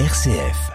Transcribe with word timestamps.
RCF. 0.00 0.72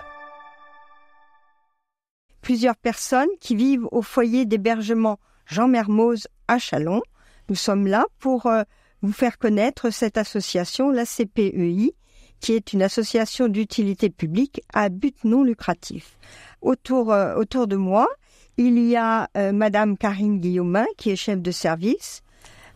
Plusieurs 2.41 2.77
personnes 2.77 3.27
qui 3.41 3.53
vivent 3.53 3.85
au 3.91 4.01
foyer 4.01 4.45
d'hébergement 4.45 5.19
Jean 5.45 5.67
Mermoz 5.67 6.29
à 6.47 6.57
Chalon. 6.57 7.01
Nous 7.49 7.55
sommes 7.55 7.85
là 7.85 8.05
pour 8.19 8.45
euh, 8.45 8.63
vous 9.01 9.11
faire 9.11 9.37
connaître 9.37 9.89
cette 9.89 10.17
association, 10.17 10.89
la 10.89 11.05
CPEI, 11.05 11.95
qui 12.39 12.53
est 12.53 12.71
une 12.71 12.81
association 12.81 13.49
d'utilité 13.49 14.09
publique 14.09 14.61
à 14.73 14.87
but 14.87 15.25
non 15.25 15.43
lucratif. 15.43 16.17
Autour, 16.61 17.11
euh, 17.11 17.35
autour 17.35 17.67
de 17.67 17.75
moi, 17.75 18.07
il 18.55 18.79
y 18.79 18.95
a 18.95 19.29
euh, 19.35 19.51
Madame 19.51 19.97
Karine 19.97 20.39
Guillaumin, 20.39 20.85
qui 20.97 21.09
est 21.09 21.17
chef 21.17 21.41
de 21.41 21.51
service. 21.51 22.21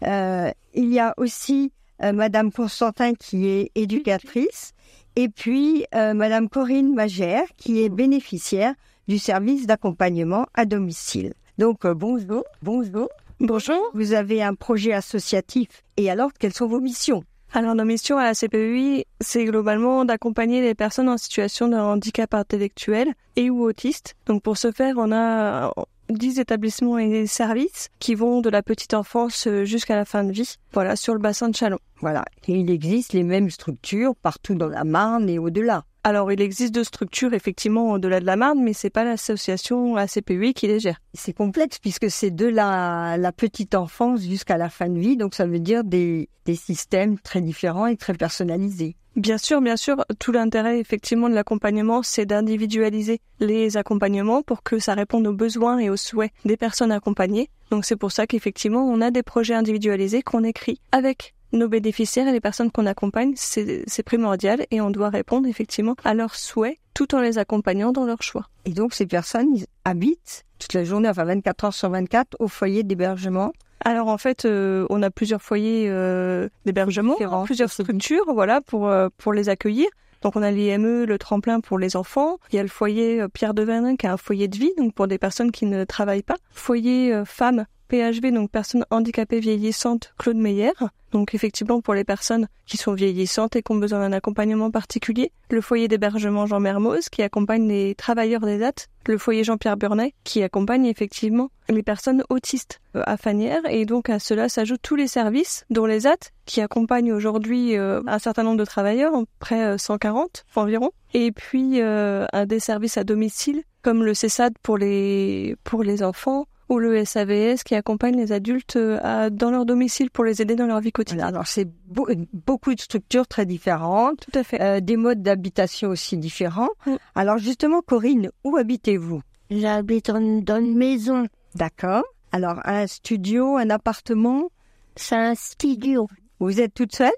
Euh, 0.05 0.51
il 0.73 0.91
y 0.91 0.99
a 0.99 1.13
aussi 1.15 1.71
Madame 2.01 2.51
Constantin, 2.51 3.13
qui 3.13 3.47
est 3.47 3.71
éducatrice. 3.75 4.73
Et 5.15 5.29
puis 5.29 5.85
euh, 5.93 6.13
Madame 6.13 6.49
Corinne 6.49 6.93
Magère, 6.93 7.45
qui 7.57 7.83
est 7.83 7.89
bénéficiaire 7.89 8.73
du 9.07 9.19
service 9.19 9.67
d'accompagnement 9.67 10.47
à 10.53 10.65
domicile. 10.65 11.33
Donc 11.57 11.85
euh, 11.85 11.93
bonjour, 11.93 12.43
bonjour. 12.61 13.09
Bonjour. 13.39 13.91
Vous 13.93 14.13
avez 14.13 14.41
un 14.41 14.55
projet 14.55 14.93
associatif. 14.93 15.83
Et 15.97 16.09
alors, 16.09 16.31
quelles 16.39 16.53
sont 16.53 16.67
vos 16.67 16.79
missions? 16.79 17.23
Alors, 17.51 17.75
nos 17.75 17.83
missions 17.83 18.17
à 18.17 18.23
la 18.23 18.33
CPEI, 18.33 19.05
c'est 19.19 19.45
globalement 19.45 20.05
d'accompagner 20.05 20.61
les 20.61 20.73
personnes 20.73 21.09
en 21.09 21.17
situation 21.17 21.67
de 21.67 21.75
handicap 21.75 22.33
intellectuel 22.33 23.13
et 23.35 23.49
ou 23.49 23.61
autiste. 23.63 24.15
Donc, 24.25 24.41
pour 24.41 24.57
ce 24.57 24.71
faire, 24.71 24.95
on 24.97 25.11
a 25.11 25.71
10 26.17 26.39
établissements 26.39 26.97
et 26.97 27.27
services 27.27 27.89
qui 27.99 28.15
vont 28.15 28.41
de 28.41 28.49
la 28.49 28.63
petite 28.63 28.93
enfance 28.93 29.47
jusqu'à 29.63 29.95
la 29.95 30.05
fin 30.05 30.23
de 30.23 30.31
vie, 30.31 30.55
voilà, 30.71 30.95
sur 30.95 31.13
le 31.13 31.19
bassin 31.19 31.49
de 31.49 31.55
Chalon. 31.55 31.79
Voilà. 32.01 32.25
Il 32.47 32.69
existe 32.69 33.13
les 33.13 33.23
mêmes 33.23 33.49
structures 33.49 34.15
partout 34.15 34.55
dans 34.55 34.67
la 34.67 34.83
Marne 34.83 35.29
et 35.29 35.39
au-delà. 35.39 35.85
Alors, 36.05 36.33
il 36.33 36.41
existe 36.41 36.75
deux 36.75 36.83
structures 36.83 37.33
effectivement 37.33 37.91
au-delà 37.91 38.19
de 38.19 38.25
la 38.25 38.35
Marne, 38.35 38.61
mais 38.61 38.73
c'est 38.73 38.89
pas 38.89 39.05
l'association 39.05 39.95
ACPUI 39.95 40.53
qui 40.53 40.67
les 40.67 40.81
gère. 40.81 40.99
C'est 41.13 41.31
complexe 41.31 41.79
puisque 41.79 42.11
c'est 42.11 42.31
de 42.31 42.45
la, 42.45 43.15
la 43.17 43.31
petite 43.31 43.73
enfance 43.73 44.21
jusqu'à 44.21 44.57
la 44.57 44.69
fin 44.69 44.89
de 44.89 44.99
vie, 44.99 45.15
donc 45.15 45.33
ça 45.33 45.45
veut 45.45 45.59
dire 45.59 45.85
des, 45.85 46.27
des 46.43 46.55
systèmes 46.55 47.17
très 47.19 47.39
différents 47.39 47.87
et 47.87 47.95
très 47.95 48.15
personnalisés. 48.15 48.97
Bien 49.15 49.37
sûr, 49.37 49.61
bien 49.61 49.77
sûr, 49.77 50.03
tout 50.19 50.33
l'intérêt 50.33 50.79
effectivement 50.79 51.29
de 51.29 51.35
l'accompagnement, 51.35 52.03
c'est 52.03 52.25
d'individualiser 52.25 53.21
les 53.39 53.77
accompagnements 53.77 54.41
pour 54.41 54.63
que 54.63 54.79
ça 54.79 54.95
réponde 54.95 55.25
aux 55.27 55.33
besoins 55.33 55.77
et 55.77 55.89
aux 55.89 55.97
souhaits 55.97 56.31
des 56.43 56.57
personnes 56.57 56.91
accompagnées. 56.91 57.49
Donc 57.69 57.85
c'est 57.85 57.95
pour 57.95 58.11
ça 58.11 58.27
qu'effectivement, 58.27 58.83
on 58.83 58.99
a 58.99 59.11
des 59.11 59.23
projets 59.23 59.53
individualisés 59.53 60.21
qu'on 60.21 60.43
écrit 60.43 60.81
avec 60.91 61.33
nos 61.53 61.67
bénéficiaires 61.67 62.27
et 62.27 62.31
les 62.31 62.41
personnes 62.41 62.71
qu'on 62.71 62.85
accompagne, 62.85 63.33
c'est 63.35 64.03
primordial 64.03 64.65
et 64.71 64.81
on 64.81 64.89
doit 64.89 65.09
répondre 65.09 65.47
effectivement 65.47 65.95
à 66.03 66.13
leurs 66.13 66.35
souhaits 66.35 66.77
tout 66.93 67.15
en 67.15 67.21
les 67.21 67.37
accompagnant 67.37 67.91
dans 67.91 68.05
leurs 68.05 68.21
choix. 68.21 68.47
Et 68.65 68.71
donc 68.71 68.93
ces 68.93 69.05
personnes 69.05 69.55
ils 69.55 69.65
habitent 69.85 70.45
toute 70.59 70.73
la 70.73 70.83
journée, 70.83 71.09
enfin 71.09 71.25
24 71.25 71.65
heures 71.65 71.73
sur 71.73 71.89
24, 71.89 72.37
au 72.39 72.47
foyer 72.47 72.83
d'hébergement. 72.83 73.53
Alors 73.85 74.07
en 74.07 74.17
fait, 74.17 74.45
euh, 74.45 74.85
on 74.89 75.03
a 75.03 75.09
plusieurs 75.09 75.41
foyers 75.41 75.87
euh, 75.89 76.47
d'hébergement, 76.65 77.15
plusieurs 77.43 77.69
structures, 77.69 78.25
voilà, 78.33 78.61
pour 78.61 78.87
euh, 78.87 79.09
pour 79.17 79.33
les 79.33 79.49
accueillir. 79.49 79.87
Donc 80.21 80.37
on 80.37 80.41
a 80.41 80.51
l'IME, 80.51 81.03
le 81.03 81.17
tremplin 81.17 81.59
pour 81.59 81.77
les 81.77 81.97
enfants. 81.97 82.37
Il 82.51 82.55
y 82.55 82.59
a 82.59 82.63
le 82.63 82.69
foyer 82.69 83.25
Pierre 83.33 83.53
de 83.53 83.63
Vernin 83.63 83.97
qui 83.97 84.05
est 84.05 84.09
un 84.09 84.15
foyer 84.15 84.47
de 84.47 84.57
vie, 84.57 84.71
donc 84.77 84.93
pour 84.93 85.07
des 85.07 85.17
personnes 85.17 85.51
qui 85.51 85.65
ne 85.65 85.83
travaillent 85.83 86.23
pas. 86.23 86.37
Foyer 86.51 87.23
femmes 87.25 87.65
PHV, 87.89 88.31
donc 88.31 88.51
personnes 88.51 88.85
handicapées 88.89 89.39
vieillissantes 89.39 90.13
Claude 90.17 90.37
Meyer. 90.37 90.71
Donc 91.11 91.35
effectivement 91.35 91.79
pour 91.79 91.93
les 91.93 92.03
personnes 92.03 92.47
qui 92.65 92.77
sont 92.77 92.93
vieillissantes 92.93 93.55
et 93.55 93.61
qui 93.61 93.71
ont 93.71 93.75
besoin 93.75 93.99
d'un 93.99 94.13
accompagnement 94.13 94.71
particulier. 94.71 95.31
Le 95.51 95.61
foyer 95.61 95.87
d'hébergement 95.87 96.47
Jean 96.47 96.59
Mermoz 96.59 97.09
qui 97.09 97.21
accompagne 97.21 97.67
les 97.67 97.93
travailleurs 97.93 98.41
des 98.41 98.57
dates. 98.57 98.87
Le 99.05 99.19
foyer 99.19 99.43
Jean-Pierre 99.43 99.77
Burnet 99.77 100.13
qui 100.23 100.41
accompagne 100.41 100.85
effectivement 100.85 101.51
les 101.69 101.83
personnes 101.83 102.23
autistes 102.29 102.81
euh, 102.95 103.03
à 103.05 103.17
Fanière. 103.17 103.61
Et 103.69 103.85
donc 103.85 104.09
à 104.09 104.17
cela 104.17 104.49
s'ajoutent 104.49 104.81
tous 104.81 104.95
les 104.95 105.07
services, 105.07 105.65
dont 105.69 105.85
les 105.85 106.07
AT, 106.07 106.31
qui 106.45 106.61
accompagnent 106.61 107.13
aujourd'hui 107.13 107.77
euh, 107.77 108.01
un 108.07 108.19
certain 108.19 108.43
nombre 108.43 108.57
de 108.57 108.65
travailleurs, 108.65 109.13
près 109.39 109.63
euh, 109.63 109.77
140 109.77 110.45
environ. 110.55 110.91
Et 111.13 111.31
puis 111.31 111.81
euh, 111.81 112.25
un 112.33 112.45
des 112.45 112.59
services 112.59 112.97
à 112.97 113.03
domicile, 113.03 113.63
comme 113.81 114.03
le 114.03 114.13
CESAD 114.13 114.53
pour 114.63 114.77
les, 114.77 115.55
pour 115.63 115.83
les 115.83 116.03
enfants, 116.03 116.47
ou 116.73 116.79
le 116.79 117.05
SAVS 117.05 117.63
qui 117.63 117.75
accompagne 117.75 118.15
les 118.17 118.31
adultes 118.31 118.75
euh, 118.75 118.99
à- 119.03 119.29
dans 119.29 119.51
leur 119.51 119.65
domicile 119.65 120.09
pour 120.11 120.23
les 120.25 120.41
aider 120.41 120.55
dans 120.55 120.65
leur 120.67 120.79
vie 120.79 120.91
quotidienne. 120.91 121.25
alors 121.27 121.47
c'est 121.47 121.67
beau- 121.87 122.07
beaucoup 122.33 122.73
de 122.75 122.79
structures 122.81 123.27
très 123.27 123.45
différentes, 123.45 124.25
Tout 124.31 124.39
à 124.39 124.43
fait. 124.43 124.61
euh, 124.61 124.79
des 124.79 124.97
modes 124.97 125.21
d'habitation 125.21 125.89
aussi 125.89 126.17
différents. 126.17 126.69
Mm. 126.85 126.95
Alors 127.15 127.37
justement, 127.37 127.81
Corinne, 127.81 128.29
où 128.43 128.57
habitez-vous? 128.57 129.21
J'habite 129.49 130.07
dans 130.09 130.59
une 130.59 130.75
maison. 130.77 131.27
D'accord. 131.55 132.03
Alors 132.31 132.59
un 132.65 132.87
studio, 132.87 133.57
un 133.57 133.69
appartement? 133.69 134.49
C'est 134.95 135.15
un 135.15 135.35
studio. 135.35 136.07
Vous 136.39 136.59
êtes 136.59 136.73
toute 136.73 136.95
seule? 136.95 137.11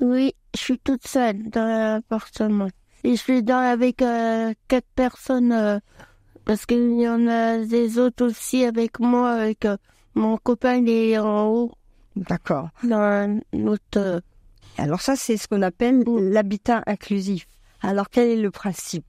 Oui, 0.00 0.34
je 0.54 0.60
suis 0.60 0.78
toute 0.78 1.06
seule 1.06 1.48
dans 1.50 1.64
l'appartement. 1.66 2.68
Et 3.04 3.16
je 3.16 3.20
suis 3.22 3.42
dans 3.42 3.58
avec 3.58 4.02
euh, 4.02 4.52
quatre 4.68 4.86
personnes 4.94 5.52
euh, 5.52 5.78
parce 6.44 6.66
qu'il 6.66 7.00
y 7.00 7.08
en 7.08 7.26
a 7.28 7.58
des 7.58 7.98
autres 7.98 8.26
aussi 8.26 8.64
avec 8.64 8.98
moi. 9.00 9.30
Avec 9.32 9.64
euh, 9.64 9.76
mon 10.14 10.36
copain, 10.36 10.76
il 10.76 10.88
est 10.88 11.18
en 11.18 11.46
haut 11.48 11.72
D'accord. 12.16 12.68
dans 12.84 13.40
notre. 13.52 13.98
euh, 13.98 14.20
Alors 14.78 15.00
ça, 15.00 15.16
c'est 15.16 15.36
ce 15.36 15.48
qu'on 15.48 15.62
appelle 15.62 16.02
l'habitat 16.06 16.82
inclusif. 16.86 17.46
Alors 17.82 18.08
quel 18.10 18.28
est 18.28 18.36
le 18.40 18.50
principe? 18.50 19.04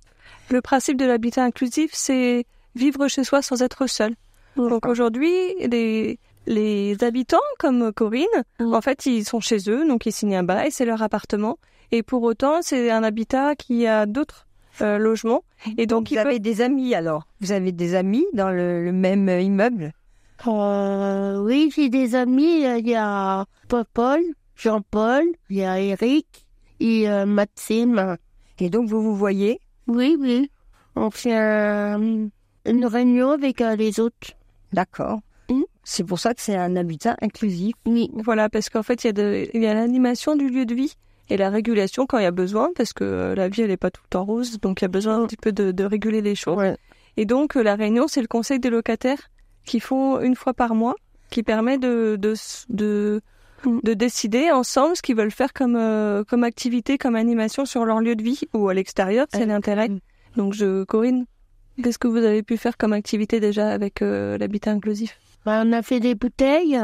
Le 0.50 0.62
principe 0.62 0.98
de 0.98 1.06
l'habitat 1.06 1.44
inclusif, 1.44 1.92
c'est 1.94 2.46
vivre 2.76 3.08
chez 3.08 3.24
soi 3.24 3.42
sans 3.42 3.62
être 3.62 3.88
seul. 3.88 4.16
Donc 4.56 4.86
aujourd'hui, 4.86 5.34
les, 5.68 6.20
les 6.46 7.04
habitants 7.04 7.38
comme 7.60 7.92
Corinne, 7.94 8.26
Mm. 8.60 8.74
en 8.74 8.82
fait, 8.82 9.06
ils 9.06 9.26
sont 9.26 9.40
chez 9.40 9.58
eux, 9.70 9.88
donc 9.88 10.06
ils 10.06 10.12
signent 10.12 10.36
un 10.38 10.44
bail, 10.44 10.72
c'est 10.72 10.86
leur 10.86 11.02
appartement. 11.02 11.58
Et 11.92 12.04
pour 12.04 12.24
autant, 12.24 12.62
c'est 12.62 12.90
un 12.92 13.04
habitat 13.04 13.56
qui 13.56 13.86
a 13.88 14.06
d'autres 14.06 14.48
euh, 14.82 14.98
logements. 14.98 15.44
Et 15.78 15.86
donc, 15.86 16.10
Vous 16.10 16.16
peuvent- 16.16 16.28
avez 16.28 16.40
des 16.40 16.62
amis 16.62 16.94
alors? 16.96 17.28
Vous 17.42 17.52
avez 17.52 17.72
des 17.72 17.96
amis 17.96 18.26
dans 18.34 18.50
le, 18.50 18.84
le 18.84 18.92
même 18.92 19.30
euh, 19.30 19.40
immeuble? 19.42 19.94
Euh, 20.48 21.40
oui, 21.42 21.72
j'ai 21.76 21.90
des 21.90 22.16
amis. 22.16 22.66
euh, 22.66 22.78
Il 22.80 22.88
y 22.90 22.96
a 22.96 23.46
Paul, 23.94 24.20
Jean-Paul, 24.56 25.24
il 25.50 25.58
y 25.58 25.64
a 25.64 25.80
Eric 25.80 26.46
et 26.80 27.10
euh, 27.10 27.26
Maxime. 27.26 28.18
Et 28.60 28.70
donc 28.70 28.88
vous 28.90 29.02
vous 29.02 29.16
voyez? 29.16 29.60
Oui, 29.88 30.16
oui. 30.20 30.50
On 30.96 31.10
fait 31.10 31.34
un- 31.36 32.28
une 32.66 32.86
réunion 32.86 33.32
avec 33.32 33.62
euh, 33.62 33.76
les 33.76 34.00
autres. 34.00 34.32
D'accord. 34.74 35.20
Mm. 35.50 35.62
C'est 35.84 36.04
pour 36.04 36.20
ça 36.20 36.34
que 36.34 36.42
c'est 36.42 36.56
un 36.56 36.76
habitat 36.76 37.16
inclusif. 37.22 37.74
Oui. 37.86 38.10
Voilà, 38.14 38.50
parce 38.50 38.70
qu'en 38.70 38.84
fait, 38.84 39.04
il 39.04 39.08
y 39.08 39.10
a, 39.10 39.14
de- 39.14 39.48
il 39.54 39.62
y 39.64 39.68
a 39.68 39.74
l'animation 39.74 40.36
du 40.36 40.50
lieu 40.50 40.66
de 40.66 40.74
vie 40.76 40.94
et 41.34 41.38
la 41.38 41.50
régulation 41.50 42.06
quand 42.06 42.18
il 42.20 42.24
y 42.24 42.28
a 42.28 42.32
besoin, 42.32 42.70
parce 42.76 42.94
que 42.94 43.04
euh, 43.04 43.36
la 43.36 43.48
vie, 43.50 43.62
elle 43.62 43.70
n'est 43.70 43.78
pas 43.78 43.92
tout 43.92 44.02
le 44.06 44.10
temps 44.10 44.24
rose, 44.26 44.60
donc 44.60 44.82
il 44.82 44.86
y 44.86 44.90
a 44.92 44.96
besoin 45.00 45.22
un 45.22 45.26
petit 45.28 45.38
peu 45.38 45.52
de, 45.52 45.72
de 45.72 45.84
réguler 45.84 46.22
les 46.22 46.36
choses. 46.36 46.58
Ouais. 46.58 46.78
Et 47.18 47.26
donc, 47.26 47.56
euh, 47.56 47.64
la 47.64 47.76
réunion, 47.76 48.08
c'est 48.08 48.22
le 48.22 48.28
conseil 48.28 48.60
des 48.60 48.70
locataires 48.70 49.30
qui 49.66 49.80
font 49.80 50.20
une 50.20 50.36
fois 50.36 50.54
par 50.54 50.76
mois, 50.76 50.96
qui 51.30 51.42
permet 51.44 51.78
de, 51.78 52.18
de, 52.20 53.22
Mm. 53.66 53.80
de 53.84 53.94
décider 53.94 54.52
ensemble 54.52 54.96
ce 54.98 55.02
qu'ils 55.02 55.16
veulent 55.16 55.32
faire 55.32 55.54
comme, 55.54 55.78
euh, 55.78 56.24
comme 56.26 56.44
activité, 56.44 56.98
comme 56.98 57.16
animation 57.16 57.66
sur 57.66 57.86
leur 57.86 58.02
lieu 58.02 58.16
de 58.16 58.22
vie 58.24 58.42
ou 58.54 58.68
à 58.68 58.74
l'extérieur, 58.74 59.26
c'est 59.34 59.46
l'intérêt. 59.46 59.88
mm. 59.90 60.00
Donc, 60.36 60.54
je, 60.54 60.84
Corinne, 60.84 61.26
qu'est-ce 61.82 61.98
que 61.98 62.10
vous 62.10 62.18
avez 62.18 62.44
pu 62.44 62.58
faire 62.58 62.76
comme 62.78 62.92
activité 62.94 63.40
déjà 63.40 63.70
avec 63.70 64.02
euh, 64.02 64.38
l'habitat 64.38 64.72
inclusif? 64.72 65.18
Bah, 65.46 65.64
on 65.66 65.72
a 65.72 65.82
fait 65.82 66.00
des 66.00 66.16
bouteilles 66.16 66.78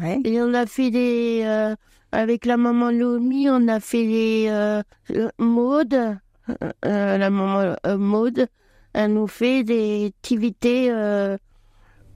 Ouais. 0.00 0.20
et 0.24 0.40
on 0.40 0.54
a 0.54 0.66
fait 0.66 0.90
des. 0.90 1.42
euh, 1.44 1.74
avec 2.12 2.44
la 2.46 2.56
maman 2.56 2.90
Lomi, 2.90 3.48
on 3.50 3.68
a 3.68 3.80
fait 3.80 4.06
des 4.06 4.46
euh, 4.50 4.82
euh, 5.10 5.28
Maude. 5.38 5.94
euh, 5.94 6.68
euh, 6.84 7.18
la 7.18 7.30
maman 7.30 7.74
euh, 7.86 7.96
Maude, 7.98 8.46
elle 8.92 9.14
nous 9.14 9.26
fait 9.28 9.64
des 9.64 10.06
activités 10.06 10.90
euh, 10.90 11.36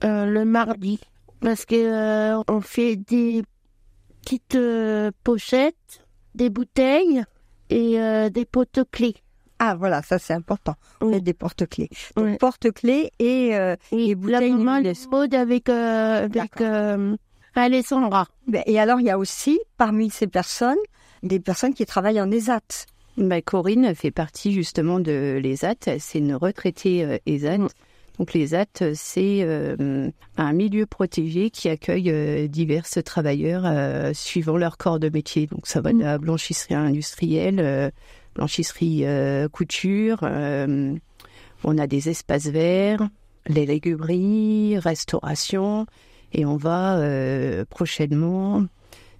euh, 0.03 0.25
le 0.25 0.45
mardi. 0.45 0.99
Parce 1.39 1.65
que 1.65 1.75
euh, 1.75 2.41
on 2.49 2.61
fait 2.61 2.95
des 2.95 3.43
petites 4.21 4.55
euh, 4.55 5.11
pochettes, 5.23 6.05
des 6.35 6.49
bouteilles 6.49 7.23
et 7.69 8.01
euh, 8.01 8.29
des 8.29 8.45
potes-clés. 8.45 9.15
Ah 9.59 9.75
voilà, 9.75 10.01
ça 10.03 10.19
c'est 10.19 10.33
important. 10.33 10.75
On 11.01 11.07
Oui. 11.07 11.21
des 11.21 11.33
porte-clés. 11.33 11.89
Ouais. 12.15 12.37
porte-clés 12.37 13.11
et, 13.19 13.55
euh, 13.55 13.75
Et 13.91 14.05
Et 14.05 14.09
la 14.09 14.15
bouteilles 14.15 14.51
maman 14.51 14.77
nébuleuse. 14.77 15.07
Maude 15.11 15.33
avec, 15.33 15.69
euh, 15.69 16.25
avec 16.25 16.61
euh, 16.61 17.15
Alessandra. 17.55 18.27
ben, 18.47 18.63
et 18.65 18.79
alors 18.79 18.99
il 18.99 19.05
y 19.05 19.09
a 19.09 19.17
aussi 19.17 19.59
parmi 19.77 20.09
ces 20.09 20.27
personnes 20.27 20.77
des 21.23 21.39
personnes 21.39 21.73
qui 21.73 21.85
travaillent 21.85 22.21
en 22.21 22.31
ESAT. 22.31 22.85
Bah, 23.17 23.41
Corinne 23.41 23.95
fait 23.95 24.11
partie 24.11 24.53
justement 24.53 24.99
de 24.99 25.39
l'ESAT. 25.41 25.97
C'est 25.99 26.19
une 26.19 26.35
retraitée 26.35 27.03
euh, 27.03 27.17
ESAT. 27.25 27.57
Mm. 27.57 27.67
Donc 28.19 28.33
l'ESAT, 28.33 28.93
c'est 28.93 29.41
euh, 29.41 30.09
un 30.37 30.53
milieu 30.53 30.85
protégé 30.85 31.49
qui 31.49 31.69
accueille 31.69 32.09
euh, 32.09 32.47
divers 32.47 32.85
travailleurs 33.05 33.63
euh, 33.65 34.11
suivant 34.13 34.57
leur 34.57 34.77
corps 34.77 34.99
de 34.99 35.09
métier. 35.09 35.47
Donc 35.47 35.67
ça 35.67 35.81
va 35.81 35.93
de 35.93 35.99
la 35.99 36.17
blanchisserie 36.17 36.73
industrielle, 36.75 37.59
euh, 37.59 37.89
blanchisserie 38.35 39.05
euh, 39.05 39.47
couture. 39.49 40.19
euh, 40.23 40.95
on 41.63 41.77
a 41.77 41.87
des 41.87 42.09
espaces 42.09 42.47
verts, 42.47 43.07
les 43.47 43.65
légumeries, 43.65 44.77
restauration, 44.77 45.87
et 46.33 46.45
on 46.45 46.57
va 46.57 46.97
euh, 46.97 47.65
prochainement 47.69 48.63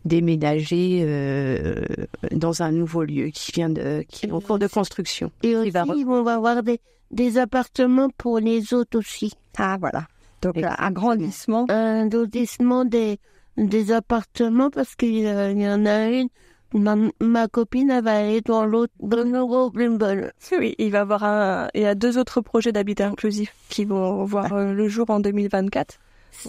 déménager 0.05 1.03
euh, 1.03 1.83
dans 2.31 2.61
un 2.61 2.71
nouveau 2.71 3.03
lieu 3.03 3.27
qui 3.27 3.51
vient 3.51 3.69
de 3.69 4.03
qui 4.07 4.25
est 4.25 4.31
en 4.31 4.39
cours 4.39 4.59
de 4.59 4.67
construction. 4.67 5.31
Et 5.43 5.55
aussi, 5.55 5.71
va 5.71 5.85
on 5.85 6.23
va 6.23 6.35
avoir 6.35 6.63
des, 6.63 6.79
des 7.11 7.37
appartements 7.37 8.09
pour 8.17 8.39
les 8.39 8.73
autres 8.73 8.99
aussi. 8.99 9.33
Ah 9.57 9.77
voilà. 9.79 10.07
Donc 10.41 10.55
euh, 10.55 10.59
Exactement. 10.59 10.87
agrandissement. 10.87 11.65
Un 11.69 12.09
lotissement 12.09 12.85
des, 12.85 13.19
des 13.57 13.91
appartements 13.91 14.69
parce 14.69 14.95
qu'il 14.95 15.15
y 15.15 15.27
il 15.27 15.61
y 15.61 15.67
en 15.69 15.85
a 15.85 16.09
une. 16.09 16.29
Ma, 16.73 16.97
ma 17.21 17.47
copine, 17.47 17.89
elle 17.89 18.03
va 18.03 18.17
aller 18.17 18.41
dans 18.41 18.65
l'autre, 18.65 18.91
dans 18.99 19.23
le. 19.23 20.31
Oui, 20.59 20.75
il 20.77 20.91
va 20.91 20.97
y 20.97 21.01
avoir 21.01 21.23
un, 21.23 21.69
il 21.73 21.81
y 21.81 21.85
a 21.85 21.95
deux 21.95 22.17
autres 22.17 22.41
projets 22.41 22.73
d'habitat 22.73 23.07
inclusif 23.07 23.55
qui 23.69 23.85
vont 23.85 24.25
voir 24.25 24.51
euh, 24.51 24.73
le 24.73 24.89
jour 24.89 25.09
en 25.09 25.21
2024. 25.21 25.97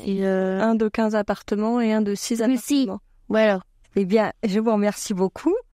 Et, 0.04 0.25
euh, 0.26 0.60
Un 0.60 0.75
de 0.75 0.88
15 0.88 1.14
appartements 1.14 1.80
et 1.80 1.92
un 1.92 2.02
de 2.02 2.14
6 2.14 2.40
Mais 2.46 2.56
si. 2.56 2.82
appartements. 2.84 3.00
voilà. 3.28 3.60
Eh 3.96 4.04
bien, 4.04 4.32
je 4.46 4.60
vous 4.60 4.72
remercie 4.72 5.14
beaucoup. 5.14 5.54